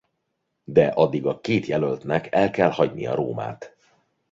[0.63, 3.75] De addig a két jelöltnek el kell hagynia Rómát.